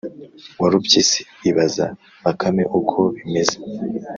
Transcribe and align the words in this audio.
warupyisi 0.61 1.21
ibaza 1.49 1.85
bakame 2.25 2.63
uko 2.79 2.99
bimeze 3.15 3.55